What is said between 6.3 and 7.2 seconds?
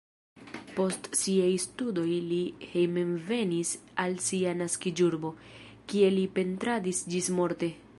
pentradis